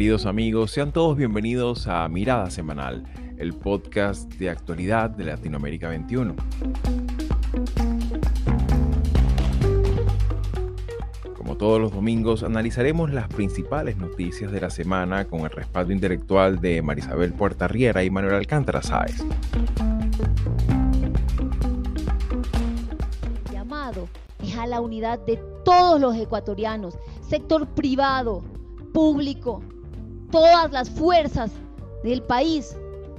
[0.00, 3.04] Queridos amigos, sean todos bienvenidos a Mirada Semanal,
[3.36, 6.36] el podcast de actualidad de Latinoamérica 21.
[11.36, 16.62] Como todos los domingos, analizaremos las principales noticias de la semana con el respaldo intelectual
[16.62, 19.22] de Marisabel Puerta Riera y Manuel Alcántara Sáez.
[23.52, 24.08] llamado
[24.42, 28.42] es a la unidad de todos los ecuatorianos, sector privado,
[28.94, 29.62] público,
[30.30, 31.50] todas las fuerzas
[32.02, 32.76] del país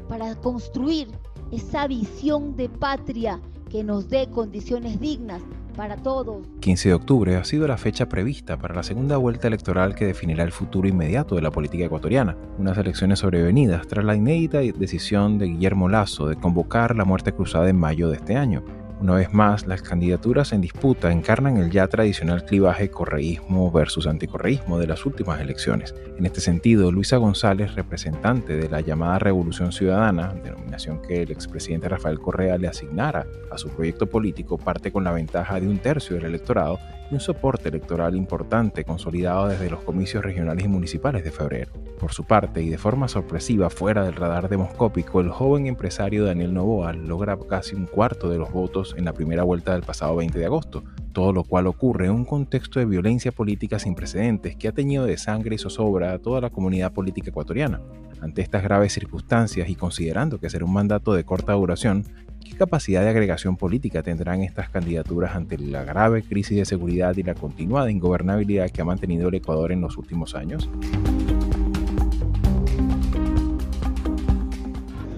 [0.08, 1.08] para construir
[1.52, 5.42] esa visión de patria que nos dé condiciones dignas
[5.76, 6.46] para todos.
[6.60, 10.44] 15 de octubre ha sido la fecha prevista para la segunda vuelta electoral que definirá
[10.44, 15.48] el futuro inmediato de la política ecuatoriana, unas elecciones sobrevenidas tras la inédita decisión de
[15.48, 18.64] Guillermo Lazo de convocar la muerte cruzada en mayo de este año.
[19.02, 24.78] Una vez más, las candidaturas en disputa encarnan el ya tradicional clivaje correísmo versus anticorreísmo
[24.78, 25.96] de las últimas elecciones.
[26.20, 31.90] En este sentido, Luisa González, representante de la llamada Revolución Ciudadana, denominación que el expresidente
[31.90, 36.18] Rafael Correa le asignara a su proyecto político, parte con la ventaja de un tercio
[36.18, 36.78] del electorado
[37.12, 41.72] un soporte electoral importante consolidado desde los comicios regionales y municipales de febrero.
[42.00, 46.54] Por su parte, y de forma sorpresiva fuera del radar demoscópico, el joven empresario Daniel
[46.54, 50.40] Novoa logra casi un cuarto de los votos en la primera vuelta del pasado 20
[50.40, 54.70] de agosto, todo lo cual ocurre en un contexto de violencia política sin precedentes que
[54.70, 57.82] ha teñido de sangre y zozobra a toda la comunidad política ecuatoriana.
[58.22, 62.06] Ante estas graves circunstancias y considerando que será un mandato de corta duración,
[62.44, 67.24] ¿qué capacidad de agregación política tendrán estas candidaturas ante la grave crisis de seguridad y
[67.24, 70.70] la continuada ingobernabilidad que ha mantenido el Ecuador en los últimos años?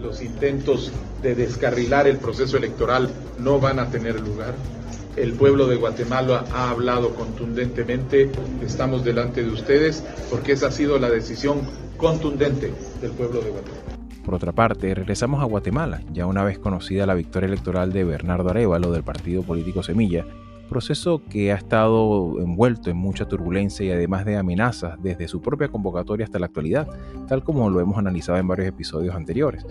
[0.01, 4.53] Los intentos de descarrilar el proceso electoral no van a tener lugar.
[5.15, 8.31] El pueblo de Guatemala ha hablado contundentemente,
[8.63, 11.61] estamos delante de ustedes, porque esa ha sido la decisión
[11.97, 13.92] contundente del pueblo de Guatemala.
[14.23, 18.49] Por otra parte, regresamos a Guatemala, ya una vez conocida la victoria electoral de Bernardo
[18.49, 20.25] Arevalo del partido político Semilla,
[20.69, 25.67] proceso que ha estado envuelto en mucha turbulencia y además de amenazas desde su propia
[25.67, 26.87] convocatoria hasta la actualidad,
[27.27, 29.65] tal como lo hemos analizado en varios episodios anteriores.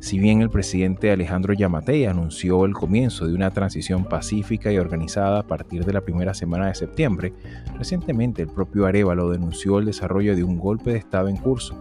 [0.00, 5.38] Si bien el presidente Alejandro Yamatei anunció el comienzo de una transición pacífica y organizada
[5.38, 7.32] a partir de la primera semana de septiembre,
[7.78, 11.80] recientemente el propio Arevalo denunció el desarrollo de un golpe de Estado en curso,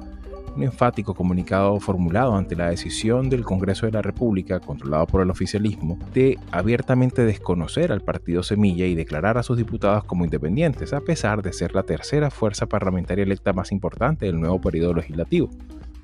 [0.56, 5.30] un enfático comunicado formulado ante la decisión del Congreso de la República, controlado por el
[5.30, 11.02] oficialismo, de abiertamente desconocer al partido Semilla y declarar a sus diputados como independientes, a
[11.02, 15.50] pesar de ser la tercera fuerza parlamentaria electa más importante del nuevo periodo legislativo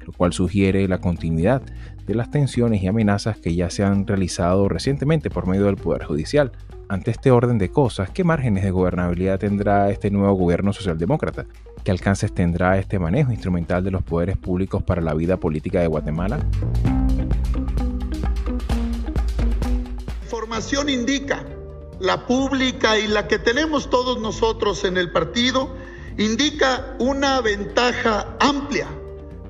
[0.07, 1.61] lo cual sugiere la continuidad
[2.05, 6.05] de las tensiones y amenazas que ya se han realizado recientemente por medio del Poder
[6.05, 6.53] Judicial.
[6.89, 11.45] Ante este orden de cosas, ¿qué márgenes de gobernabilidad tendrá este nuevo gobierno socialdemócrata?
[11.83, 15.87] ¿Qué alcances tendrá este manejo instrumental de los poderes públicos para la vida política de
[15.87, 16.39] Guatemala?
[20.23, 21.43] Información indica,
[21.99, 25.75] la pública y la que tenemos todos nosotros en el partido,
[26.17, 28.87] indica una ventaja amplia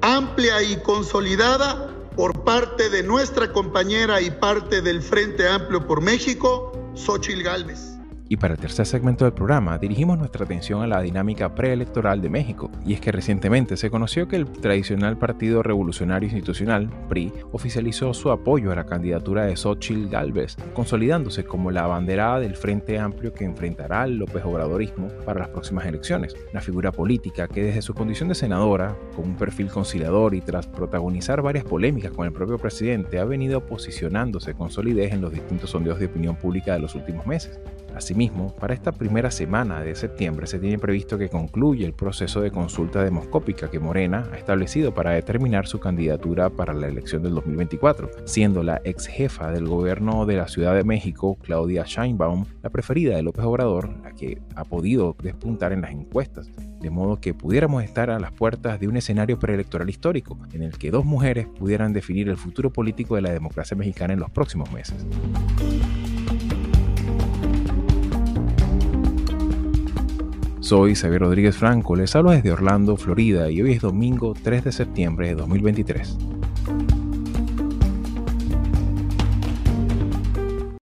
[0.01, 6.71] amplia y consolidada por parte de nuestra compañera y parte del Frente Amplio por México,
[6.97, 7.96] Xochil Gálvez.
[8.29, 12.29] Y para el tercer segmento del programa dirigimos nuestra atención a la dinámica preelectoral de
[12.29, 18.13] México, y es que recientemente se conoció que el tradicional Partido Revolucionario Institucional, PRI, oficializó
[18.13, 23.33] su apoyo a la candidatura de Xochitl Gálvez, consolidándose como la abanderada del Frente Amplio
[23.33, 27.93] que enfrentará al López Obradorismo para las próximas elecciones, una figura política que desde su
[27.93, 32.57] condición de senadora, con un perfil conciliador y tras protagonizar varias polémicas con el propio
[32.57, 36.93] presidente, ha venido posicionándose con solidez en los distintos sondeos de opinión pública de los
[36.95, 37.59] últimos meses.
[37.97, 42.51] Asimismo, para esta primera semana de septiembre se tiene previsto que concluya el proceso de
[42.51, 48.11] consulta demoscópica que Morena ha establecido para determinar su candidatura para la elección del 2024,
[48.25, 53.15] siendo la ex jefa del gobierno de la Ciudad de México, Claudia Scheinbaum, la preferida
[53.15, 57.83] de López Obrador, la que ha podido despuntar en las encuestas, de modo que pudiéramos
[57.83, 61.93] estar a las puertas de un escenario preelectoral histórico, en el que dos mujeres pudieran
[61.93, 65.03] definir el futuro político de la democracia mexicana en los próximos meses.
[70.67, 74.73] Soy Xavier Rodríguez Franco, les hablo desde Orlando, Florida, y hoy es domingo 3 de
[74.73, 76.17] septiembre de 2023.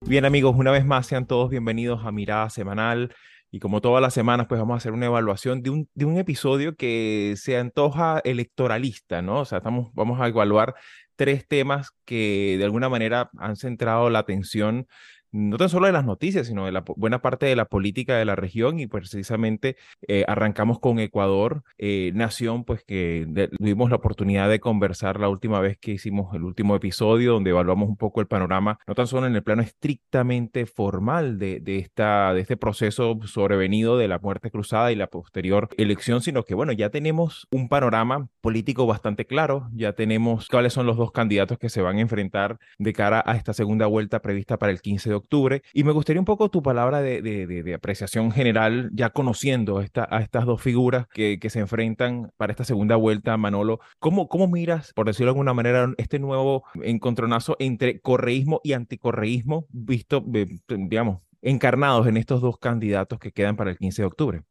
[0.07, 3.13] Bien amigos, una vez más sean todos bienvenidos a Mirada Semanal
[3.51, 7.35] y como todas las semanas pues vamos a hacer una evaluación de un, episodio que
[7.37, 9.41] se antoja electoralista, ¿no?
[9.41, 10.73] O sea, vamos a evaluar
[11.15, 14.87] tres temas que de alguna manera han centrado la atención
[15.35, 18.23] no tan solo de las noticias, sino de la buena parte de la política de
[18.23, 19.75] la región y precisamente
[20.07, 25.59] eh, arrancamos con Ecuador, eh, nación pues que tuvimos la oportunidad de conversar la última
[25.59, 29.27] vez que hicimos el último episodio donde evaluamos un poco el panorama, no tan solo
[29.27, 34.49] en el plano estrictamente formal de, de, esta, de este proceso sobrevenido de la muerte
[34.51, 39.67] cruzada y la posterior elección, sino que bueno, ya tenemos un panorama político bastante claro,
[39.73, 43.35] ya tenemos cuáles son los dos candidatos que se van a enfrentar de cara a
[43.35, 45.24] esta segunda vuelta prevista para el 15 de octubre.
[45.73, 50.07] Y me gustaría un poco tu palabra de, de, de, apreciación general, ya conociendo esta,
[50.09, 53.79] a estas dos figuras que, que, se enfrentan para esta segunda vuelta, Manolo.
[53.99, 59.67] ¿Cómo, ¿Cómo miras, por decirlo de alguna manera, este nuevo encontronazo entre correísmo y anticorreísmo,
[59.69, 60.23] visto,
[60.67, 64.41] digamos, encarnados en estos dos candidatos que quedan para el 15 de octubre?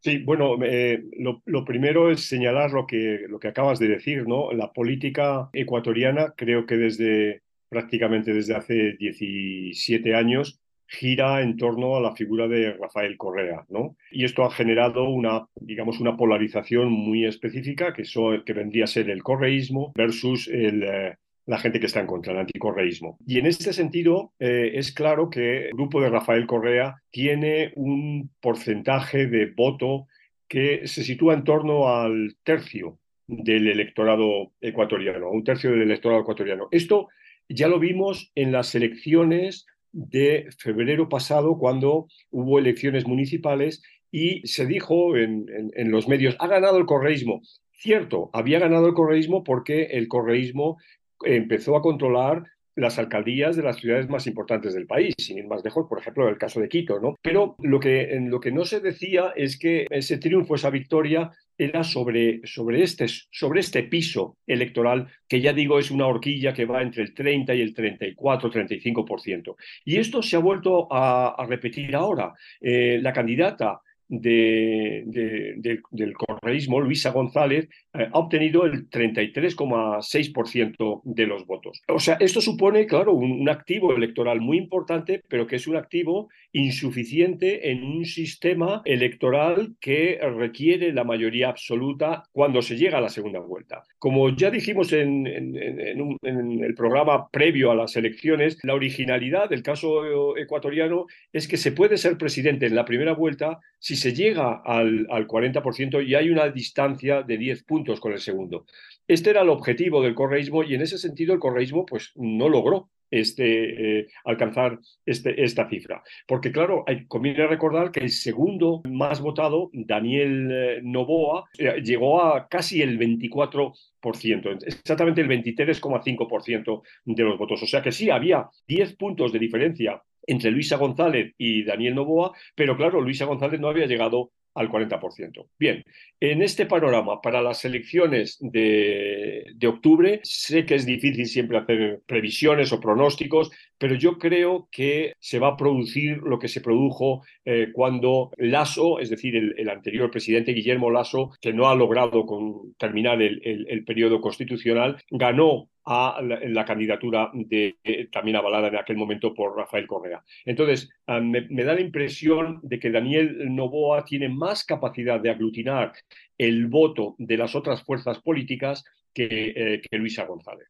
[0.00, 4.26] Sí, bueno, eh, lo, lo, primero es señalar lo que, lo que acabas de decir,
[4.26, 4.52] ¿no?
[4.52, 12.02] La política ecuatoriana, creo que desde prácticamente desde hace 17 años, gira en torno a
[12.02, 13.96] la figura de Rafael Correa, ¿no?
[14.10, 18.02] Y esto ha generado una, digamos, una polarización muy específica que,
[18.44, 21.16] que vendría a ser el correísmo versus eh,
[21.46, 23.16] la gente que está en contra, el anticorreísmo.
[23.26, 28.30] Y en este sentido, eh, es claro que el grupo de Rafael Correa tiene un
[28.38, 30.08] porcentaje de voto
[30.46, 36.68] que se sitúa en torno al tercio del electorado ecuatoriano, un tercio del electorado ecuatoriano.
[36.70, 37.08] Esto
[37.54, 44.66] ya lo vimos en las elecciones de febrero pasado, cuando hubo elecciones municipales y se
[44.66, 45.46] dijo en,
[45.90, 47.42] los medios, ha ganado el correísmo.
[47.72, 50.78] Cierto, había ganado el correísmo porque el correísmo
[51.24, 52.44] empezó a controlar
[52.74, 56.28] las alcaldías de las ciudades más importantes del país, sin ir más lejos, por ejemplo,
[56.28, 57.16] el caso de Quito, ¿no?
[57.20, 61.30] Pero lo que, lo que no se decía es que ese triunfo, esa victoria,
[61.64, 66.64] era sobre, sobre, este, sobre este piso electoral, que ya digo es una horquilla que
[66.64, 69.56] va entre el 30 y el 34, 35%.
[69.84, 72.32] Y esto se ha vuelto a, repetir ahora.
[72.60, 73.80] Eh, la candidata
[74.12, 81.80] de, del correísmo, Luisa González, eh, ha obtenido el 33,6% de los votos.
[81.88, 86.28] O sea, esto supone, claro, un, activo electoral muy importante, pero que es un activo
[86.52, 93.08] insuficiente en un sistema electoral que requiere la mayoría absoluta cuando se llega a la
[93.08, 93.82] segunda vuelta.
[93.98, 100.36] Como ya dijimos en, en el programa previo a las elecciones, la originalidad del caso
[100.36, 105.06] ecuatoriano es que se puede ser presidente en la primera vuelta si se llega al,
[105.10, 108.66] al 40% y hay una distancia de 10 puntos con el segundo.
[109.06, 112.90] Este era el objetivo del correísmo y en ese sentido el correísmo pues no logró
[113.12, 116.02] este, eh, alcanzar este, esta cifra.
[116.26, 122.22] Porque claro, hay, conviene recordar que el segundo más votado, Daniel eh, Novoa, eh, llegó
[122.22, 127.62] a casi el 24%, exactamente el 23,5% de los votos.
[127.62, 132.32] O sea que sí, había 10 puntos de diferencia entre Luisa González y Daniel Novoa,
[132.54, 135.48] pero claro, Luisa González no había llegado al 40%.
[135.58, 135.84] Bien,
[136.20, 142.02] en este panorama, para las elecciones de, de, octubre, sé que es difícil siempre hacer
[142.06, 143.50] previsiones o pronósticos,
[143.82, 149.00] pero yo creo que se va a producir lo que se produjo eh, cuando Lasso,
[149.00, 154.20] es decir, el, anterior presidente Guillermo Lasso, que no ha logrado con, terminar el, periodo
[154.20, 160.22] constitucional, ganó a la, candidatura de, eh, también avalada en aquel momento por Rafael Correa.
[160.44, 165.92] Entonces, ah, me, da la impresión de que Daniel Novoa tiene más capacidad de aglutinar
[166.38, 170.68] el voto de las otras fuerzas políticas que, eh, que Luisa González.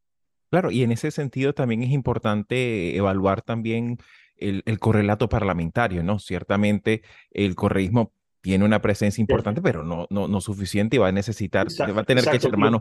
[0.52, 3.96] Claro, y en ese sentido también es importante evaluar también
[4.36, 6.18] el, correlato parlamentario, ¿no?
[6.18, 11.12] Ciertamente el correísmo tiene una presencia importante, pero no, no, no suficiente y va a
[11.12, 12.78] necesitar, va a tener que echar mano.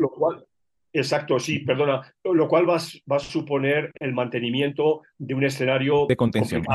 [0.91, 2.77] exacto, sí, perdona, lo cual va,
[3.09, 6.65] va, a suponer el mantenimiento de un escenario de contención,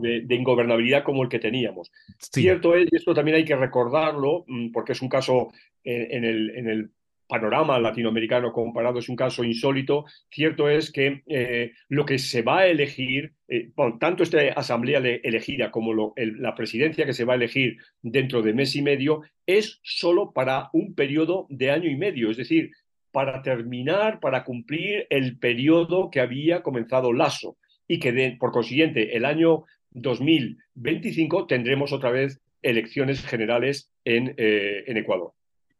[0.00, 1.92] de, de, ingobernabilidad como el que teníamos.
[2.18, 5.48] Cierto es, y esto también hay que recordarlo, mm, porque es un caso
[5.84, 6.90] en, el, en el
[7.28, 10.06] panorama latinoamericano comparado es un caso insólito.
[10.30, 13.70] Cierto es que eh, lo que se va a elegir, eh,
[14.00, 18.74] tanto esta asamblea elegida como la presidencia que se va a elegir dentro de mes
[18.74, 22.72] y medio, es solo para un periodo de año y medio, es decir,
[23.12, 27.56] para terminar, para cumplir el periodo que había comenzado Lasso
[27.86, 34.96] y que por consiguiente el año 2025 tendremos otra vez elecciones generales en, eh, en
[34.96, 35.32] Ecuador.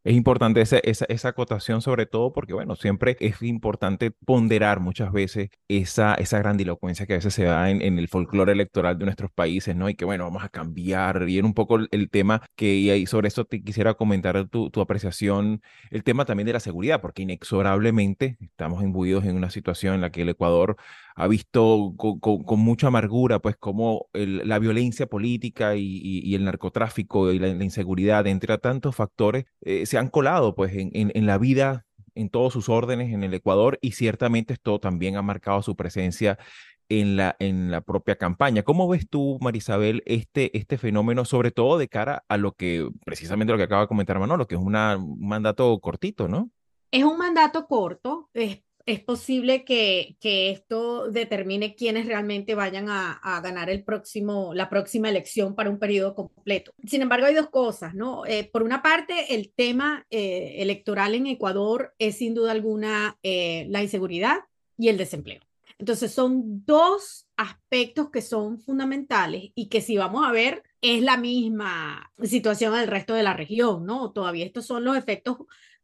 [0.05, 5.49] Es importante esa, esa, acotación, sobre todo porque, bueno, siempre es importante ponderar muchas veces
[5.67, 9.75] esa, esa grandilocuencia que a veces se da en, el folclore electoral de nuestros países,
[9.75, 9.89] ¿no?
[9.89, 11.27] Y que, bueno, vamos a cambiar.
[11.27, 14.79] Y era un poco el, tema que, y sobre eso te quisiera comentar tu, tu
[14.79, 20.01] apreciación, el tema también de la seguridad, porque inexorablemente estamos imbuidos en una situación en
[20.01, 20.77] la que el Ecuador
[21.19, 27.49] ha visto con, mucha amargura, pues, cómo la violencia política y, el narcotráfico y la,
[27.49, 31.85] inseguridad, entre tantos factores, eh, se han colado, pues, en, en, la vida
[32.15, 36.39] en todos sus órdenes en el Ecuador y ciertamente esto también ha marcado su presencia
[36.87, 38.63] en la, en propia campaña.
[38.63, 43.51] ¿Cómo ves tú, Marisabel, este, este fenómeno, sobre todo de cara a lo que, precisamente
[43.51, 44.73] lo que acaba de comentar Manolo, que es un
[45.19, 46.49] mandato cortito, ¿no?
[46.91, 53.13] Es un mandato corto, es, es posible que, que, esto determine quiénes realmente vayan a,
[53.13, 56.73] a, ganar el próximo, la próxima elección para un periodo completo.
[56.85, 58.25] Sin embargo, hay dos cosas, ¿no?
[58.25, 63.67] Eh, por una parte, el tema eh, electoral en Ecuador es sin duda alguna eh,
[63.69, 64.39] la inseguridad
[64.77, 65.41] y el desempleo.
[65.77, 71.15] Entonces son dos aspectos que son fundamentales y que si vamos a ver es la
[71.15, 74.11] misma situación del resto de la región, ¿no?
[74.11, 75.37] Todavía estos son los efectos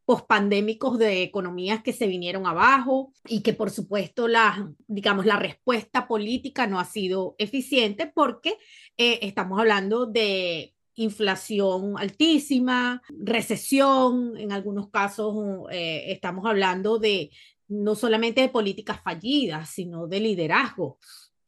[0.06, 6.06] pospandémicos de economías que se vinieron abajo y que por supuesto la, digamos, la respuesta
[6.06, 8.56] política no ha sido eficiente porque
[8.96, 15.36] eh, estamos hablando de inflación altísima, recesión, en algunos casos
[15.70, 17.30] eh, estamos hablando de
[17.68, 20.98] no solamente de políticas fallidas, sino de liderazgo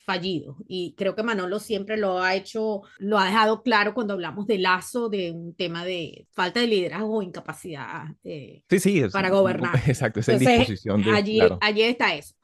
[0.09, 0.57] fallido.
[0.67, 4.57] Y creo que Manolo siempre lo ha hecho, lo ha dejado claro cuando hablamos de
[4.57, 9.75] lazo, de un tema de falta de liderazgo o incapacidad eh, sí, sí, para gobernar.
[9.87, 11.03] Exacto, esa disposición.
[11.03, 12.35] De, allí, allí está eso.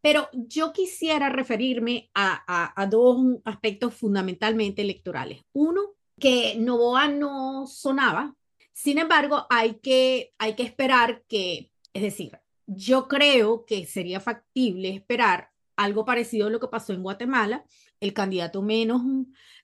[0.00, 5.42] Pero yo quisiera referirme a, a, a, dos aspectos fundamentalmente electorales.
[5.52, 8.34] Uno, que Novoa no sonaba,
[8.72, 12.32] sin embargo, hay que, hay que esperar que, es decir,
[12.66, 17.64] yo creo que sería factible esperar algo parecido a lo que pasó en Guatemala,
[18.00, 19.02] el candidato menos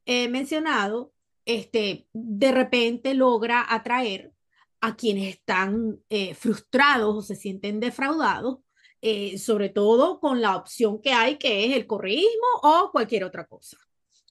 [0.06, 1.12] eh, mencionado,
[1.44, 4.32] este, de repente logra atraer
[4.80, 8.58] a quienes están eh, frustrados o se sienten defraudados,
[9.00, 13.46] eh, sobre todo con la opción que hay, que es el correísmo o cualquier otra
[13.46, 13.76] cosa.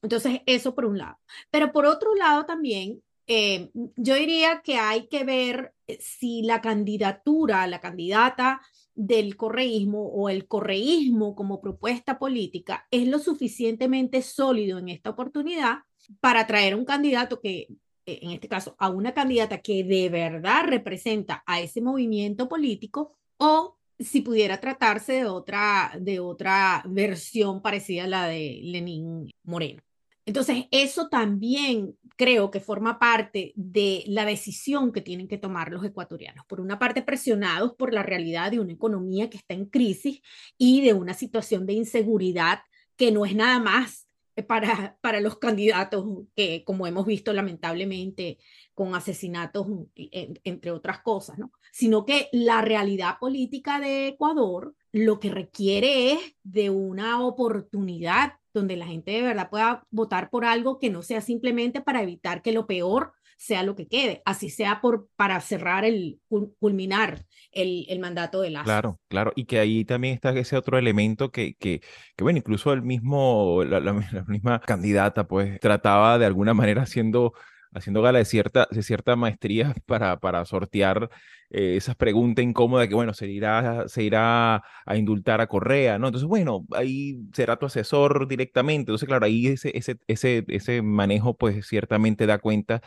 [0.01, 1.19] Entonces, eso por un lado.
[1.50, 7.81] Pero por otro lado también, yo diría que hay que ver si la candidatura, la
[7.81, 8.62] candidata
[8.98, 15.84] del correísmo o el correísmo como propuesta política es lo suficientemente sólido en esta oportunidad
[16.20, 17.68] para traer un candidato que,
[18.08, 23.16] eh, en este caso, a una candidata que de verdad representa a ese movimiento político
[23.38, 29.87] o si pudiera tratarse de otra, de otra versión parecida a la de Lenín Moreno.
[30.27, 35.86] Entonces, eso también creo que forma parte de la decisión que tienen que tomar los
[35.86, 36.46] ecuatorianos.
[36.48, 40.22] Por una parte, presionados por la realidad de una economía que está en crisis
[40.57, 42.60] y de una situación de inseguridad
[42.98, 44.10] que no es nada más
[44.48, 46.05] para, para los candidatos
[46.36, 48.38] que, como hemos visto lamentablemente,
[48.74, 49.65] con asesinatos,
[49.96, 51.53] entre otras cosas, ¿no?
[51.72, 58.76] Sino que la realidad política de Ecuador lo que requiere es de una oportunidad donde
[58.76, 62.52] la gente de verdad pueda votar por algo que no sea simplemente para evitar que
[62.52, 66.20] lo peor sea lo que quede, así sea por, para cerrar el,
[66.60, 70.78] culminar el, el mandato de la Claro, claro, y que ahí también está ese otro
[70.78, 71.82] elemento que, que,
[72.16, 73.94] que bueno, incluso el mismo, la, la,
[74.28, 77.34] misma candidata, pues trataba de alguna manera haciendo
[77.74, 81.09] haciendo gala de cierta, de cierta maestría para, para sortear
[81.50, 86.07] eh, esas preguntas incómodas que, bueno, se irá, se irá a indultar a Correa, ¿no?
[86.07, 88.91] Entonces, bueno, ahí será tu asesor directamente.
[88.91, 92.81] Entonces, claro, ahí ese, ese, ese, ese manejo, pues ciertamente da cuenta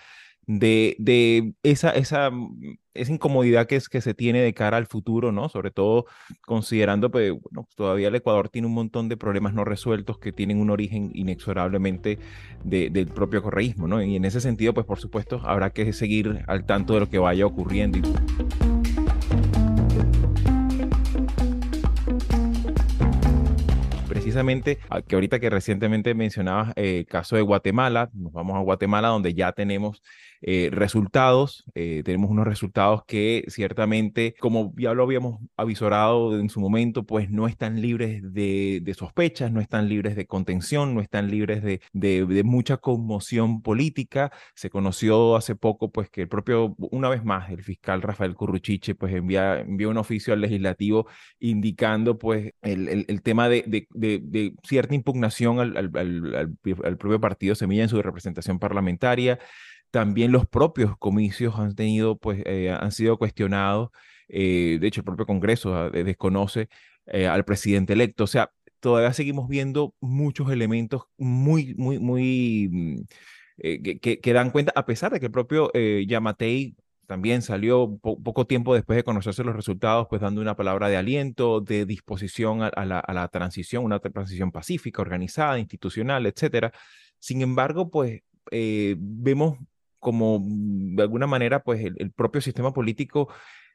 [0.59, 4.87] de, de esa, esa, mm, esa incomodidad que, es, que se tiene de cara al
[4.87, 5.49] futuro, ¿no?
[5.49, 6.07] Sobre todo
[6.45, 10.59] considerando, pues, bueno, todavía el Ecuador tiene un montón de problemas no resueltos que tienen
[10.61, 12.19] un origen inexorablemente
[12.65, 14.03] del propio correísmo, ¿no?
[14.03, 17.19] Y en ese sentido, pues, por supuesto, habrá que seguir al tanto de lo que
[17.19, 18.01] vaya ocurriendo.
[24.31, 24.79] precisamente
[25.09, 29.35] que ahorita que recientemente mencionabas el eh, caso de Guatemala, nos vamos a Guatemala donde
[29.35, 30.03] ya tenemos
[30.43, 31.65] eh, resultados.
[31.75, 37.31] Eh, tenemos unos resultados que ciertamente, como ya lo habíamos avisorado en su momento, pues
[37.31, 42.43] no están libres de, sospechas, no están libres de contención, no están libres de, de,
[42.45, 44.33] mucha conmoción política.
[44.55, 48.95] Se conoció hace poco, pues que el propio, una vez más, el fiscal Rafael Curruchiche,
[48.95, 51.07] pues envía, envió un oficio al legislativo
[51.39, 57.55] indicando, pues, el, el, tema de, de, cierta impugnación al, al, al, al propio partido
[57.55, 59.39] Semilla en su representación parlamentaria.
[59.91, 63.91] También los propios comicios han tenido, pues, eh, han sido cuestionados.
[64.29, 66.69] Eh, de hecho, el propio Congreso ah, desconoce
[67.07, 68.25] eh, al presidente electo.
[68.25, 73.03] O sea, todavía seguimos viendo muchos elementos muy, muy, muy, mm,
[73.59, 78.75] que, que, dan cuenta, a pesar de que el propio Yamatei también salió poco tiempo
[78.75, 83.29] después de conocerse los resultados, pues dando una palabra de aliento, de disposición a, la,
[83.29, 86.73] transición, una transición pacífica, organizada, institucional, etcétera.
[87.19, 89.59] Sin embargo, pues vemos
[90.01, 93.29] como de alguna manera, pues el propio sistema político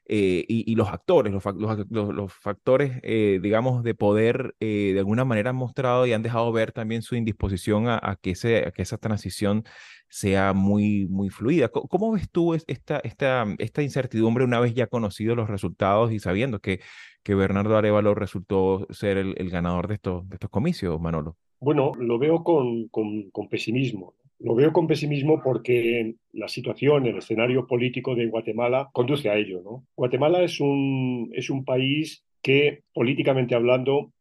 [0.08, 5.56] eh, y, los actores, los, factores, eh, digamos, de poder, eh, de alguna manera han
[5.56, 9.64] mostrado y han dejado ver también su indisposición a, que, ese, que esa transición
[10.08, 11.70] sea muy, muy fluida.
[11.70, 16.60] ¿Cómo, ves tú esta, esta, esta incertidumbre una vez ya conocidos los resultados y sabiendo
[16.60, 16.78] que,
[17.24, 21.36] que Bernardo Arevalo resultó ser el, ganador de estos, de estos comicios, Manolo?
[21.58, 24.14] Bueno, lo veo con, con pesimismo.
[24.38, 29.62] Lo veo con pesimismo porque la situación, el escenario político de Guatemala conduce a ello.
[29.62, 29.86] ¿no?
[29.96, 34.12] Guatemala es un, es un país que, políticamente hablando,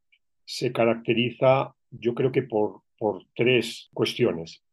[0.45, 4.63] se caracteriza, yo creo que por, por tres cuestiones.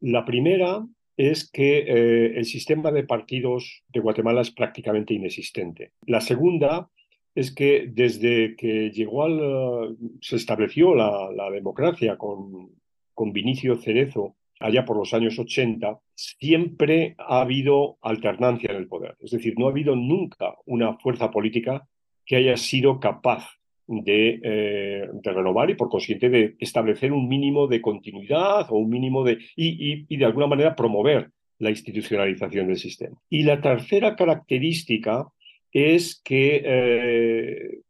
[0.00, 5.92] La primera es que eh, el sistema de partidos de Guatemala es prácticamente inexistente.
[6.06, 6.90] La segunda
[7.34, 12.70] es que desde que llegó al, se estableció la, la democracia con,
[13.14, 19.16] con Vinicio Cerezo allá por los años 80, siempre ha habido alternancia en el poder.
[19.18, 21.88] Es decir, no ha habido nunca una fuerza política
[22.24, 23.48] que haya sido capaz
[23.86, 29.24] de, eh, renovar y por consiguiente de establecer un mínimo de continuidad o un mínimo
[29.24, 29.38] de...
[29.56, 33.16] y, de alguna manera promover la institucionalización del sistema.
[33.28, 35.26] Y la tercera característica
[35.72, 37.80] es que eh,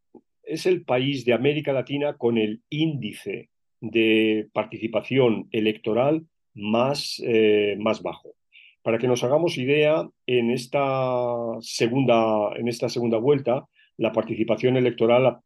[0.43, 3.49] es el país de América Latina con el índice
[3.79, 8.35] de participación electoral más, eh, más bajo.
[8.81, 11.25] Para que nos hagamos idea, en esta
[11.61, 13.67] segunda, en esta segunda vuelta,
[13.97, 15.39] la participación electoral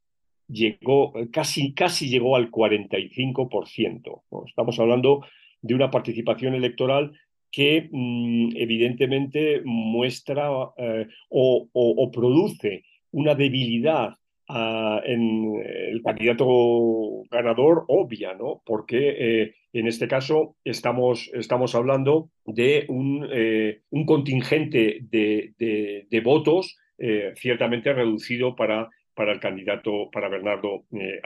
[0.47, 4.23] llegó, casi, casi llegó al 45%.
[4.47, 5.25] Estamos hablando
[5.61, 7.11] de una participación electoral
[7.51, 14.15] que mm, evidentemente muestra eh, o, produce una debilidad
[14.47, 18.61] en el candidato ganador obvia, ¿no?
[18.65, 25.53] Porque eh, en este caso, estamos, estamos hablando de un, eh, un contingente de,
[26.09, 31.19] de, votos eh, ciertamente reducido para, para el candidato, para Bernardo eh,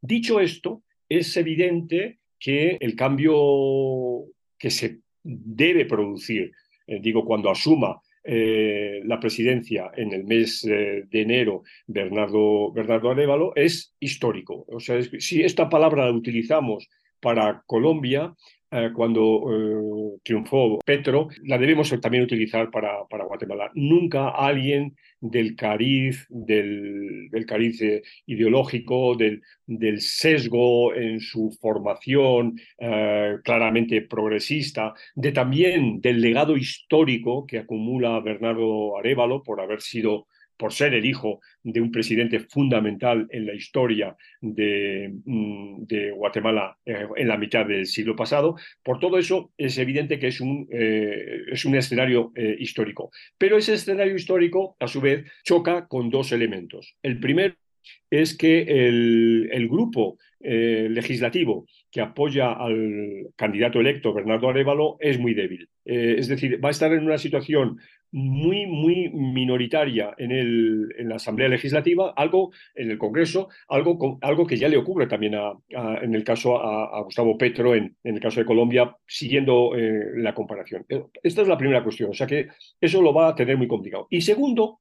[0.00, 4.24] Dicho esto, es evidente que el cambio
[4.58, 6.52] que se debe producir,
[6.86, 14.64] digo, cuando asuma la presidencia en el mes de enero Bernardo, Bernardo Arevalo es histórico.
[14.68, 16.88] O sea, si esta palabra la utilizamos
[17.20, 18.34] para Colombia,
[18.72, 23.70] eh, cuando eh, triunfó Petro, la debemos también utilizar para, Guatemala.
[23.74, 32.54] Nunca alguien del cariz, del cariz eh, ideológico, del, del, sesgo en su formación
[33.44, 40.28] claramente progresista, de también del legado histórico que acumula Bernardo Arevalo por haber sido
[40.60, 47.06] por ser el hijo de un presidente fundamental en la historia de, mm, Guatemala eh,
[47.16, 48.56] en la mitad del siglo pasado.
[48.82, 53.10] Por todo eso, es evidente que es un, eh, es un escenario eh, histórico.
[53.38, 56.94] Pero ese escenario histórico, a su vez, choca con dos elementos.
[57.02, 57.54] El primero
[58.10, 65.34] es que el, el grupo legislativo que apoya al candidato electo Bernardo Arevalo es muy
[65.34, 65.68] débil.
[65.84, 67.78] es decir, va a estar en una situación
[68.12, 74.46] muy, muy minoritaria en, el, en la Asamblea Legislativa, algo en el Congreso, algo, algo
[74.46, 75.52] que ya le ocurre también a,
[76.02, 80.34] en el caso a, Gustavo Petro, en, en, el caso de Colombia, siguiendo eh, la
[80.34, 80.84] comparación.
[80.88, 82.48] Eh, esta es la primera cuestión, o sea que
[82.80, 84.06] eso lo va a tener muy complicado.
[84.10, 84.80] Y segundo,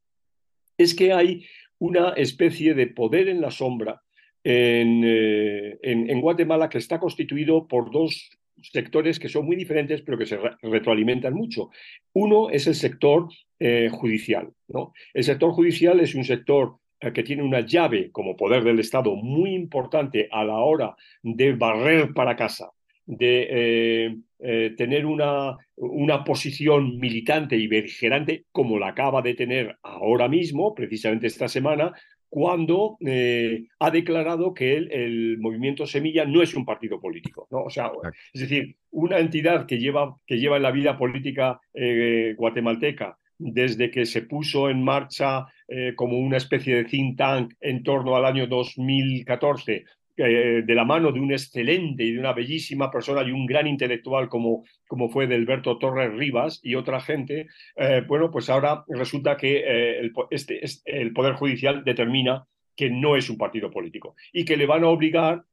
[0.77, 1.45] es que hay
[1.79, 4.01] una especie de poder en la sombra
[4.43, 8.29] en, eh, en, en, Guatemala que está constituido por dos
[8.61, 11.69] sectores que son muy diferentes, pero que se retroalimentan mucho.
[12.13, 13.27] Uno es el sector
[13.59, 14.51] eh, judicial.
[14.67, 14.93] ¿no?
[15.13, 19.15] El sector judicial es un sector eh, que tiene una llave como poder del Estado
[19.15, 22.71] muy importante a la hora de barrer para casa,
[23.05, 30.73] de tener una, una posición militante y beligerante como la acaba de tener ahora mismo,
[30.73, 31.93] precisamente esta semana,
[32.29, 37.47] cuando eh, ha declarado que el, movimiento Semilla no es un partido político.
[37.49, 37.63] ¿no?
[37.63, 37.91] O sea,
[38.31, 43.89] es decir, una entidad que lleva, que lleva en la vida política eh, guatemalteca desde
[43.89, 48.25] que se puso en marcha eh, como una especie de think tank en torno al
[48.25, 49.85] año 2014
[50.21, 53.67] eh, de la mano de un excelente y de una bellísima persona y un gran
[53.67, 59.37] intelectual como, como fue Delberto Torres Rivas y otra gente, eh, bueno, pues ahora resulta
[59.37, 64.43] que eh, el, este, el Poder Judicial determina que no es un partido político y
[64.43, 65.43] que le van a obligar,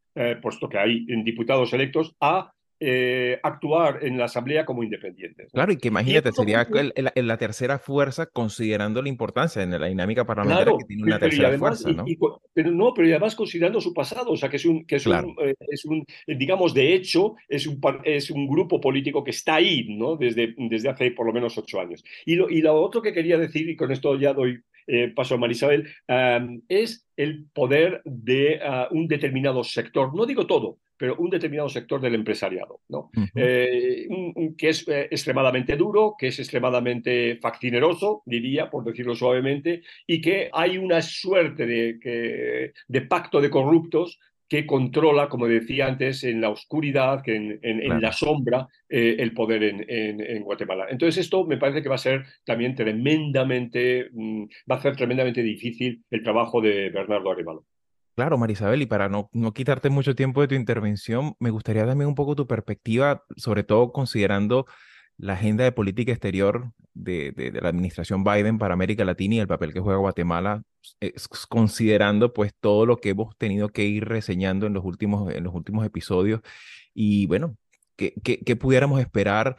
[0.40, 5.50] puesto que hay diputados electos, a eh, actuar en la Asamblea como independientes.
[5.52, 6.66] Claro, y que imagínate, sería
[7.14, 11.90] la tercera fuerza considerando la importancia en la dinámica parlamentaria que tiene una tercera fuerza,
[11.90, 12.04] ¿no?
[12.52, 15.36] pero no, pero además considerando su pasado, o sea, que es un, que es, un,
[15.40, 19.86] eh, es un, digamos, de hecho, es un, es un grupo político que está ahí,
[19.96, 20.16] ¿no?
[20.16, 22.04] Desde, desde hace por lo menos ocho años.
[22.24, 25.34] Y lo, y lo otro que quería decir, y con esto ya doy eh, paso
[25.34, 25.88] a Marisabel,
[26.68, 30.14] es el poder de ah, un determinado sector.
[30.14, 33.10] No digo todo, pero un determinado sector del empresariado, ¿no?
[33.34, 34.08] Eh,
[34.56, 40.50] que es eh, extremadamente duro, que es extremadamente fascineroso, diría, por decirlo suavemente, y que
[40.52, 44.18] hay una suerte de, de pacto de corruptos
[44.48, 49.62] que controla, como decía antes, en la oscuridad, que en, la sombra, eh, el poder
[49.64, 50.86] en, Guatemala.
[50.88, 55.42] Entonces esto me parece que va a ser también tremendamente, mm, va a ser tremendamente
[55.42, 57.64] difícil el trabajo de Bernardo Arevalo.
[58.14, 62.08] Claro, Marisabel, y para no, no quitarte mucho tiempo de tu intervención, me gustaría también
[62.08, 64.64] un poco tu perspectiva, sobre todo considerando
[65.18, 69.48] la agenda de política exterior de, de, la administración Biden para América Latina y el
[69.48, 70.62] papel que juega Guatemala,
[71.48, 75.54] considerando pues todo lo que hemos tenido que ir reseñando en los últimos, en los
[75.54, 76.40] últimos episodios
[76.94, 77.56] y bueno,
[77.96, 79.56] ¿qué, qué, pudiéramos esperar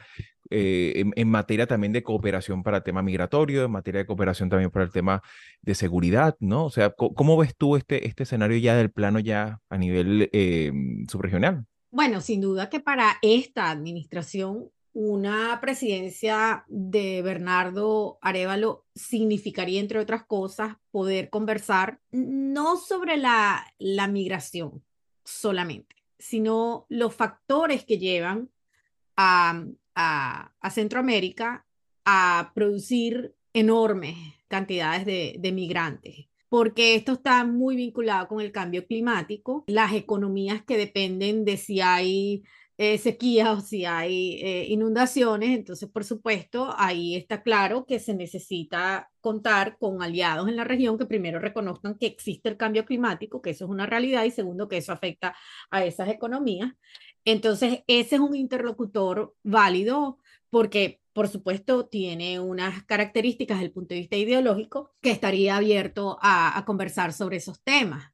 [0.50, 4.70] eh, en, materia también de cooperación para el tema migratorio, en materia de cooperación también
[4.70, 5.22] para el tema
[5.62, 6.64] de seguridad, ¿no?
[6.64, 10.72] O sea, ¿cómo, ves tú este, este escenario ya del plano ya a nivel eh,
[11.08, 11.66] subregional?
[11.90, 20.24] Bueno, sin duda que para esta administración una presidencia de Bernardo Arevalo significaría, entre otras
[20.24, 23.64] cosas, poder conversar no sobre la,
[24.10, 24.82] migración
[25.24, 28.50] solamente, sino los factores que llevan
[29.16, 29.62] a,
[30.68, 31.64] Centroamérica
[32.04, 34.16] a producir enormes
[34.48, 40.62] cantidades de, de migrantes porque esto está muy vinculado con el cambio climático, las economías
[40.62, 42.42] que dependen de si hay
[42.80, 48.14] eh, sequías o si hay eh, inundaciones, entonces por supuesto ahí está claro que se
[48.14, 53.42] necesita contar con aliados en la región que primero reconozcan que existe el cambio climático,
[53.42, 55.34] que eso es una realidad y segundo que eso afecta
[55.70, 56.72] a esas economías.
[57.24, 60.18] Entonces ese es un interlocutor válido
[60.50, 66.16] porque por supuesto, tiene unas características desde el punto de vista ideológico que estaría abierto
[66.22, 68.12] a conversar sobre esos temas.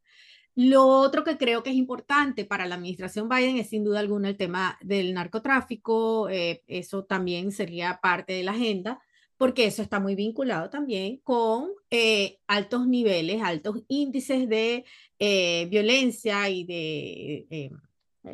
[0.56, 4.28] Lo otro que creo que es importante para la administración Biden es sin duda alguna
[4.28, 6.28] el tema del narcotráfico.
[6.28, 9.00] Eh, eso también sería parte de la agenda,
[9.36, 14.84] porque eso está muy vinculado también con eh, altos niveles, altos índices de
[15.18, 17.72] eh, violencia y de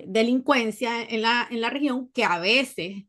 [0.06, 3.04] delincuencia en la, en la región que a veces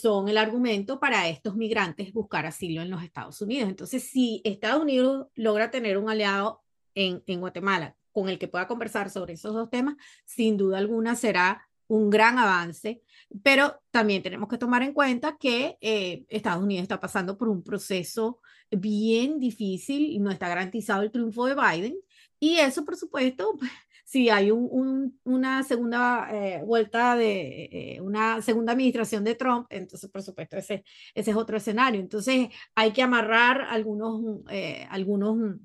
[0.00, 3.68] son el argumento para estos migrantes buscar asilo en los Estados Unidos.
[3.68, 6.62] Entonces, si Estados Unidos logra tener un aliado
[6.96, 11.14] en, en Guatemala con el que pueda conversar sobre esos dos temas, sin duda alguna
[11.14, 13.00] será un gran avance,
[13.44, 17.62] pero también tenemos que tomar en cuenta que eh, Estados Unidos está pasando por un
[17.62, 18.40] proceso
[18.72, 21.96] bien difícil y no está garantizado el triunfo de Biden.
[22.40, 23.56] Y eso, por supuesto,
[24.04, 30.10] si hay un, una segunda eh, vuelta de eh, una segunda administración de Trump, entonces,
[30.10, 30.82] por supuesto, ese,
[31.14, 32.00] ese es otro escenario.
[32.00, 34.42] Entonces, hay que amarrar algunos,
[34.90, 35.56] algunos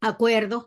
[0.00, 0.66] acuerdos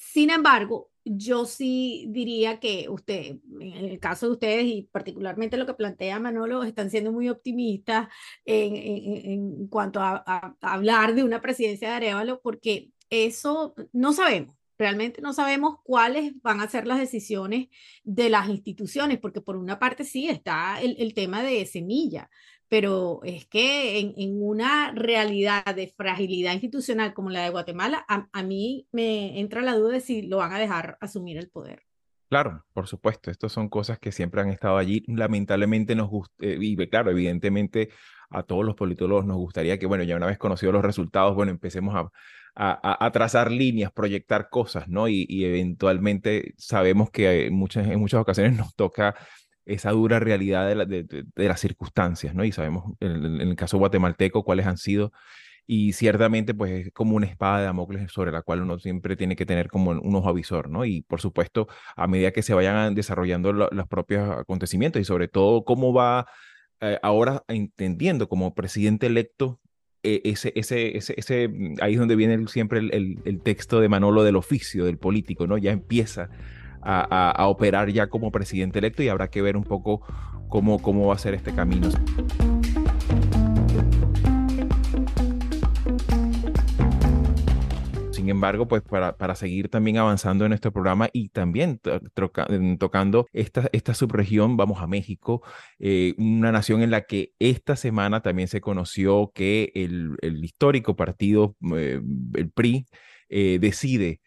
[0.00, 5.66] sin embargo, yo sí diría que usted, en el caso de ustedes y particularmente lo
[5.66, 8.08] que plantea Manolo, están siendo muy optimistas
[8.46, 14.56] en, en, cuanto a, a, hablar de una presidencia de Arevalo, porque eso no sabemos.
[14.78, 17.68] Realmente no sabemos cuáles van a ser las decisiones
[18.02, 22.30] de las instituciones, porque por una parte sí está el, el tema de semilla,
[22.70, 28.86] pero es que en, una realidad de fragilidad institucional como la de Guatemala, a, mí
[28.92, 31.82] me entra la duda de si lo van a dejar asumir el poder.
[32.28, 35.02] Claro, por supuesto, estas son cosas que siempre han estado allí.
[35.08, 37.90] Lamentablemente nos gusta, eh, y claro, evidentemente
[38.30, 41.50] a todos los politólogos nos gustaría que, bueno, ya una vez conocidos los resultados, bueno,
[41.50, 42.08] empecemos a,
[42.54, 45.08] a, trazar líneas, proyectar cosas, ¿no?
[45.08, 49.16] Y, y eventualmente sabemos que muchas, en muchas ocasiones nos toca
[49.72, 52.44] esa dura realidad de, las circunstancias, ¿no?
[52.44, 55.12] Y sabemos en, el caso guatemalteco cuáles han sido,
[55.66, 59.36] y ciertamente pues es como una espada de Damocles sobre la cual uno siempre tiene
[59.36, 60.84] que tener como un ojo avisor, ¿no?
[60.84, 65.64] Y por supuesto, a medida que se vayan desarrollando los propios acontecimientos y sobre todo
[65.64, 66.26] cómo va
[66.80, 69.60] eh, ahora entendiendo como presidente electo
[70.02, 73.88] eh, ese, ese, ese, ese, mm, ahí es donde viene siempre el, el, texto de
[73.90, 75.58] Manolo del oficio del político, ¿no?
[75.58, 76.30] Ya empieza
[76.82, 80.02] a, operar ya como presidente electo y habrá que ver un poco
[80.48, 81.88] cómo, cómo va a ser este camino.
[88.12, 91.80] Sin embargo, pues para, para seguir también avanzando en nuestro programa y también
[92.78, 95.42] tocando esta, esta subregión, vamos a México,
[95.78, 100.96] eh, una nación en la que esta semana también se conoció que el, el histórico
[100.96, 102.00] partido, eh,
[102.34, 102.86] el PRI,
[103.30, 104.20] eh, decide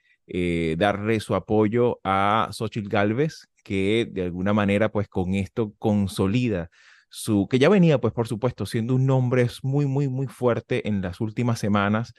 [0.78, 6.70] darle su apoyo a Xochitl Galvez, que de alguna manera, pues con esto consolida
[7.10, 11.02] su, que ya venía, pues por supuesto, siendo un nombre muy, muy, muy fuerte en
[11.02, 12.14] las últimas semanas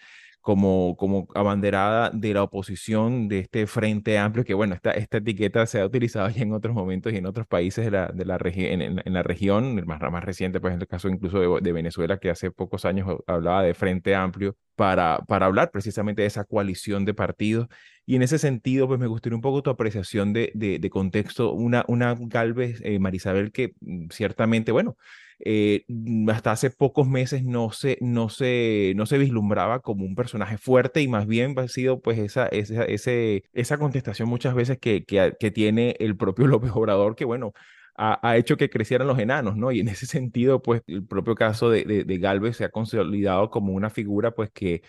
[0.45, 5.64] como, como abanderada de la oposición de este Frente Amplio, que bueno, esta, esta etiqueta
[5.67, 8.38] se ha utilizado ya en otros momentos y en otros países de la, de la
[8.45, 11.73] en, en, la región, el más, más reciente, pues en el caso incluso de, de,
[11.73, 16.45] Venezuela, que hace pocos años hablaba de Frente Amplio, para, para hablar precisamente de esa
[16.45, 17.69] coalición de partidos.
[18.07, 21.53] Y en ese sentido, pues me gustaría un poco tu apreciación de, de, de contexto,
[21.53, 24.97] una, una Galvez, eh, Marisabel, que mm, ciertamente, bueno,
[25.40, 30.14] eh, mm, hasta hace pocos meses no se, no, se, no se vislumbraba como un
[30.14, 34.79] personaje fuerte y más bien ha sido pues esa, esa, ese, esa contestación muchas veces
[34.79, 37.53] que, que, tiene el propio López Obrador, que bueno,
[37.97, 39.71] ha, hecho que crecieran los enanos, ¿no?
[39.73, 43.73] Y en ese sentido, pues el propio caso de, de, Galvez se ha consolidado como
[43.73, 44.83] una figura, pues que,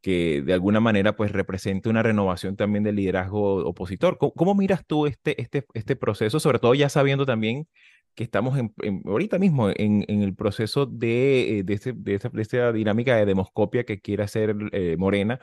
[0.00, 4.18] que de alguna manera, pues representa una renovación también del liderazgo opositor.
[4.18, 7.68] ¿Cómo, miras tú este, este, este proceso, sobre todo ya sabiendo también
[8.14, 12.72] que estamos en, ahorita mismo en, en, el proceso de, eh, de, este, de, esta,
[12.72, 15.38] dinámica de demoscopia que quiere hacer eh, Morena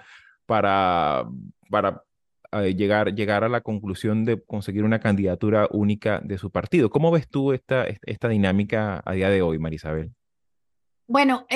[0.46, 1.26] para,
[1.70, 2.04] para
[2.52, 6.90] eh, llegar, llegar a la conclusión de conseguir una candidatura única de su partido.
[6.90, 10.12] ¿Cómo ves tú esta, esta dinámica a día de hoy, Marisabel?
[11.08, 11.48] Bueno,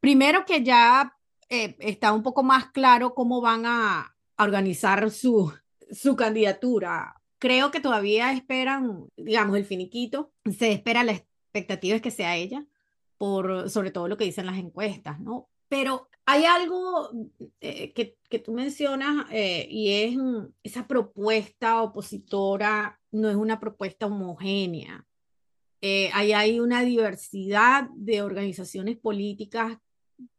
[0.00, 1.15] primero que ya
[1.48, 5.50] está un poco más claro cómo van a, organizar su,
[5.90, 10.32] su candidatura creo que todavía esperan, digamos, el finiquito.
[10.58, 12.66] Se espera, la expectativa es que sea ella,
[13.18, 15.48] por sobre todo lo que dicen las encuestas, ¿no?
[15.68, 17.10] Pero hay algo
[17.60, 20.16] eh, que, que, tú mencionas eh, y es
[20.62, 25.06] esa propuesta opositora no es una propuesta homogénea.
[25.80, 29.78] Eh, ahí hay una diversidad de organizaciones políticas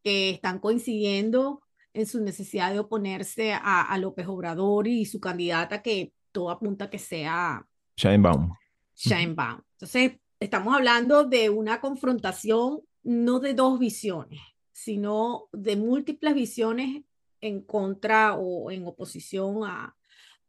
[0.03, 1.61] que están coincidiendo
[1.93, 6.89] en su necesidad de oponerse a, a López Obrador y su candidata que todo apunta
[6.89, 7.65] que sea
[7.97, 8.53] Scheinbaum.
[8.95, 9.61] Scheinbaum.
[9.73, 14.39] Entonces, estamos hablando de una confrontación no de dos visiones,
[14.71, 17.03] sino de múltiples visiones
[17.41, 19.95] en contra o en oposición a,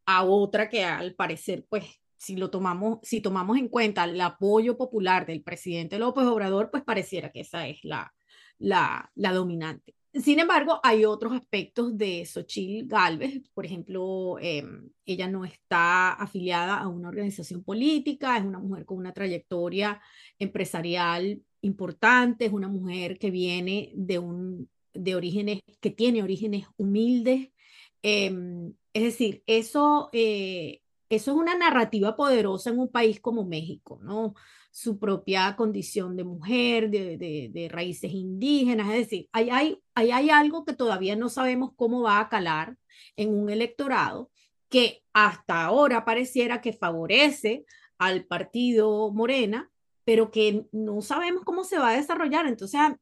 [0.04, 1.84] a otra que al parecer, pues,
[2.16, 6.82] si lo tomamos, si tomamos en cuenta el apoyo popular del presidente López Obrador, pues
[6.82, 8.12] pareciera que esa es la,
[8.59, 9.94] la, dominante.
[10.12, 13.42] Sin embargo, hay otros aspectos de Xochitl Galvez.
[13.55, 18.99] Por ejemplo, em, ella no está afiliada a una organización política, es una mujer con
[18.99, 20.01] una trayectoria
[20.38, 27.51] empresarial importante, es una mujer que viene de, un, de orígenes, que tiene orígenes humildes.
[28.03, 34.01] Em, es decir, eso, eh, eso es una narrativa poderosa en un país como México,
[34.03, 34.35] ¿no?
[34.70, 40.64] Su propia condición de mujer, de, de, raíces indígenas, es decir, hay, hay, hay algo
[40.64, 42.76] que todavía no sabemos cómo va a calar
[43.16, 44.31] en un electorado
[44.68, 47.64] que hasta ahora pareciera que favorece
[47.98, 49.70] al partido Morena,
[50.04, 52.46] pero que no sabemos cómo se va a desarrollar.
[52.46, 52.96] Entonces, a,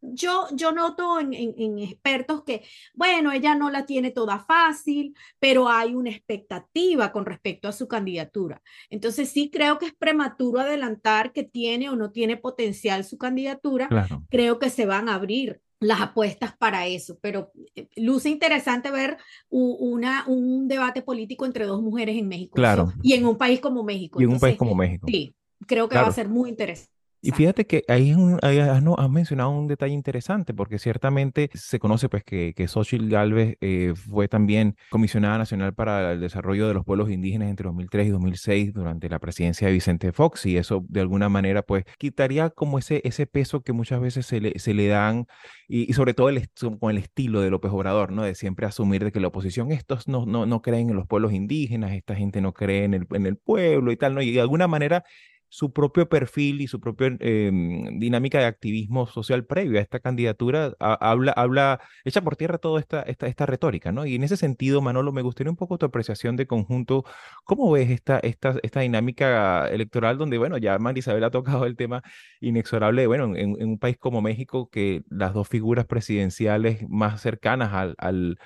[0.00, 2.62] yo, yo noto en, en, expertos que,
[2.94, 7.88] bueno, ella no la tiene toda fácil, pero hay una expectativa con respecto a su
[7.88, 8.62] candidatura.
[8.90, 13.88] Entonces sí creo que es prematuro adelantar que tiene o no tiene potencial su candidatura.
[14.30, 19.16] Creo que se van a abrir las apuestas para eso, pero eh, luce interesante ver
[19.48, 22.54] una, un debate político entre dos mujeres en México.
[22.54, 22.92] Claro.
[23.02, 24.20] y en un país como México.
[24.20, 25.06] Y en un país como México.
[25.08, 25.34] Sí,
[25.66, 26.97] creo que va a ser muy interesante.
[27.20, 32.54] Y fíjate que ahí, has, mencionado un detalle interesante, porque ciertamente se conoce pues que,
[32.54, 37.50] que Xochitl Galvez eh, fue también comisionada nacional para el desarrollo de los pueblos indígenas
[37.50, 41.62] entre 2003 y 2006 durante la presidencia de Vicente Fox, y eso de alguna manera
[41.62, 45.26] pues quitaría como ese, ese peso que muchas veces se le, se le dan,
[45.66, 48.22] y, sobre todo el, con el estilo de López Obrador, ¿no?
[48.22, 51.32] De siempre asumir de que la oposición, estos no, no, no creen en los pueblos
[51.32, 54.22] indígenas, esta gente no cree en el, en el pueblo y tal, ¿no?
[54.22, 55.04] Y de alguna manera
[55.48, 60.74] su propio perfil y su propia em, dinámica de activismo social previo a esta candidatura
[60.78, 64.04] habla, habla, echa por tierra toda esta, esta, esta retórica, ¿no?
[64.06, 67.04] Y en ese sentido, Manolo, me gustaría un poco tu apreciación de conjunto.
[67.44, 72.02] ¿Cómo ves esta, esta, esta dinámica electoral donde, bueno, ya Marisabel ha tocado el tema
[72.40, 77.94] inexorable, bueno, en, un país como México, que las dos figuras presidenciales más cercanas al,
[77.98, 78.38] al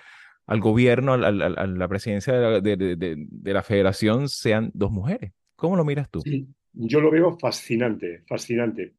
[0.45, 5.33] al gobierno, a la presidencia de, de, de, la federación sean dos mujeres.
[5.57, 6.21] ¿Cómo lo miras tú?
[6.21, 6.49] Sí.
[6.73, 8.95] Yo lo veo fascinante, fascinante,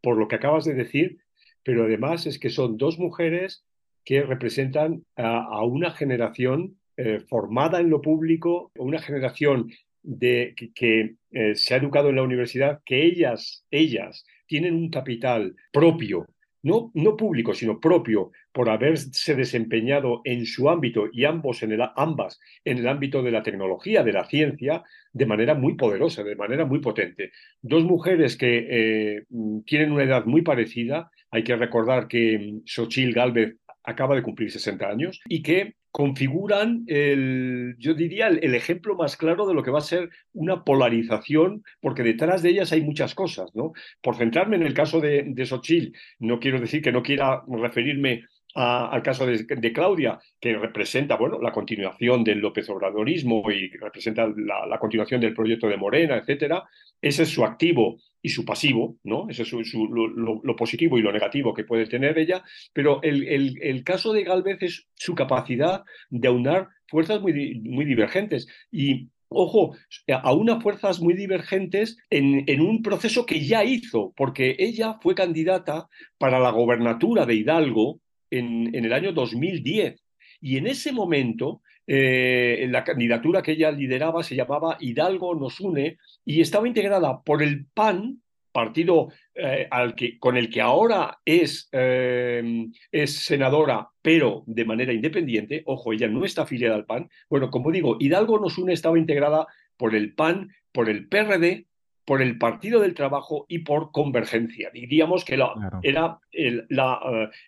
[0.00, 1.18] por lo que acabas de decir,
[1.62, 3.64] pero además es que son dos mujeres
[4.04, 9.70] que representan a, una generación eh, formada en lo público, una generación
[10.02, 15.54] de, que, eh, se ha educado en la universidad, que ellas, ellas tienen un capital
[15.72, 16.26] propio,
[16.62, 21.82] no, no público, sino propio, por haberse desempeñado en su ámbito y ambos en el,
[21.96, 26.36] ambas en el ámbito de la tecnología, de la ciencia, de manera muy poderosa, de
[26.36, 27.32] manera muy potente.
[27.62, 29.24] Dos mujeres que eh,
[29.64, 33.56] tienen una edad muy parecida, hay que recordar que Xochil Galvez
[33.88, 39.46] acaba de cumplir 60 años y que configuran el, yo diría, el, ejemplo más claro
[39.46, 43.50] de lo que va a ser una polarización, porque detrás de ellas hay muchas cosas,
[43.54, 43.72] ¿no?
[44.02, 48.24] Por centrarme en el caso de, de no quiero decir que no quiera referirme
[48.54, 54.78] al caso de, Claudia, que representa bueno, la continuación del López Obradorismo y representa la,
[54.78, 56.64] continuación del proyecto de Morena, etcétera.
[57.00, 59.28] Ese es su activo y su pasivo, ¿no?
[59.28, 62.42] Ese es lo, positivo y lo negativo que puede tener ella.
[62.72, 68.48] Pero el, el, caso de Galvez es su capacidad de aunar fuerzas muy, muy divergentes.
[68.70, 69.76] Y ojo,
[70.08, 75.14] a unas fuerzas muy divergentes en, en, un proceso que ya hizo, porque ella fue
[75.14, 78.00] candidata para la gobernatura de Hidalgo
[78.30, 80.00] en, el año 2010.
[80.40, 85.96] Y en ese momento, eh, la candidatura que ella lideraba se llamaba Hidalgo nos une
[86.22, 88.20] y estaba integrada por el PAN,
[88.52, 94.92] partido eh, al que, con el que ahora es, eh, es senadora, pero de manera
[94.92, 95.62] independiente.
[95.64, 97.08] Ojo, ella no está afiliada al PAN.
[97.30, 99.46] Bueno, como digo, Hidalgo nos une estaba integrada
[99.78, 101.67] por el PAN, por el PRD,
[102.08, 104.70] por el Partido del Trabajo y por Convergencia.
[104.72, 105.50] Diríamos que era
[105.82, 106.66] la, eh,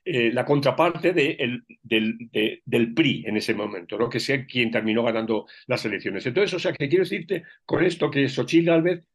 [0.04, 4.10] eh, la, contraparte de, del, PRI en ese momento, ¿no?
[4.10, 6.26] que es quien terminó ganando las elecciones.
[6.26, 9.06] Entonces, o sea, que quiero decirte con esto que Xochitl Galvez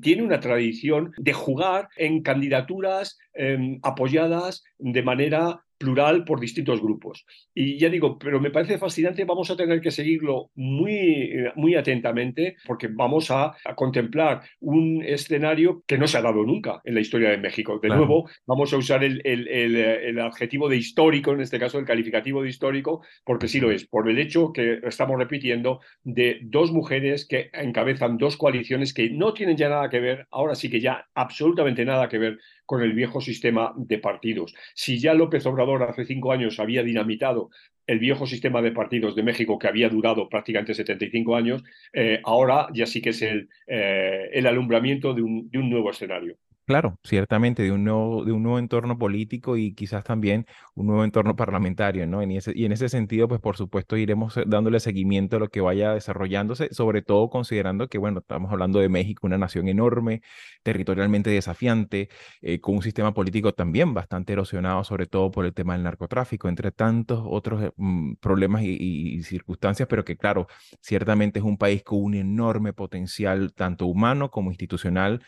[0.00, 7.26] tiene una tradición de jugar en candidaturas em, apoyadas de manera plural por distintos grupos.
[7.54, 12.56] Y ya digo, pero me parece fascinante, vamos a tener que seguirlo muy, muy atentamente
[12.66, 17.30] porque vamos a, contemplar un escenario que no se ha dado nunca en la historia
[17.30, 17.78] de México.
[17.82, 21.84] De nuevo, vamos a usar el, el, el, adjetivo de histórico, en este caso el
[21.84, 26.72] calificativo de histórico, porque sí lo es, por el hecho que estamos repitiendo de dos
[26.72, 30.80] mujeres que encabezan dos coaliciones que no tienen ya nada que ver, ahora sí que
[30.80, 34.54] ya absolutamente nada que ver con el viejo sistema de partidos.
[34.74, 37.50] Si ya López Obrador hace cinco años había dinamitado
[37.86, 42.68] el viejo sistema de partidos de México que había durado prácticamente 75 años, eh, ahora
[42.72, 46.36] ya sí que es el, eh, el alumbramiento de un, de un nuevo escenario.
[46.66, 51.04] Claro, ciertamente, de un nuevo, de un nuevo entorno político y quizás también un nuevo
[51.04, 52.22] entorno parlamentario, ¿no?
[52.22, 55.48] En ese, y en ese sentido, pues por supuesto iremos eh, dándole seguimiento a lo
[55.48, 60.22] que vaya desarrollándose, sobre todo considerando que, bueno, estamos hablando de México, una nación enorme,
[60.62, 62.08] territorialmente desafiante,
[62.40, 66.48] eh, con un sistema político también bastante erosionado, sobre todo por el tema del narcotráfico,
[66.48, 70.46] entre tantos otros eh, mm, problemas y circunstancias, pero que, claro,
[70.80, 75.20] ciertamente es un país con un enorme potencial, tanto humano como institucional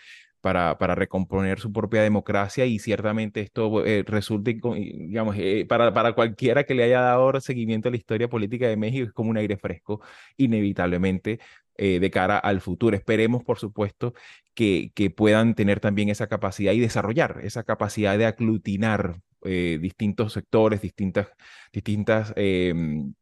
[0.46, 6.12] para, para recomponer su propia democracia y ciertamente esto eh, resulta, digamos, eh, para, para
[6.12, 9.38] cualquiera que le haya dado seguimiento a la historia política de México es como un
[9.38, 10.00] aire fresco,
[10.36, 11.40] inevitablemente.
[11.78, 12.96] Eh, de cara al futuro.
[12.96, 14.14] Esperemos, por supuesto,
[14.54, 20.80] que, que, puedan tener también esa capacidad y desarrollar esa capacidad de aglutinar distintos sectores,
[20.80, 21.28] distintas,
[21.72, 23.12] distintas em,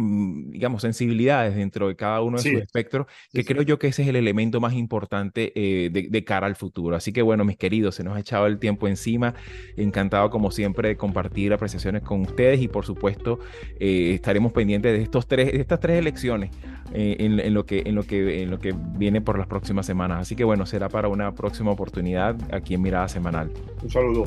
[0.00, 4.08] digamos, sensibilidades dentro de cada uno de sus espectros, que creo yo que ese es
[4.08, 6.96] el elemento más importante eh, de, cara al futuro.
[6.96, 9.34] Así que bueno, mis queridos, se nos ha echado el tiempo encima.
[9.76, 13.38] Encantado, como siempre, de compartir apreciaciones con ustedes y por supuesto
[13.78, 16.50] eh, estaremos pendientes de, estos tres, de estas tres elecciones
[16.92, 20.20] eh, en, lo que, en, lo que, en lo que viene por las próximas semanas.
[20.20, 23.50] Así que bueno, será para una próxima oportunidad aquí en Mirada Semanal.
[23.82, 24.24] Un saludo.